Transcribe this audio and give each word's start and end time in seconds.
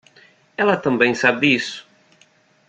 Ela 0.57 0.75
também 0.75 1.13
sabe 1.13 1.47
disso! 1.51 1.87